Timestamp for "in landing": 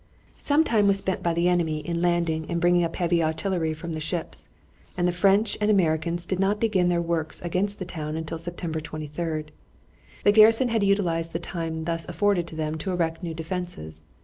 1.87-2.47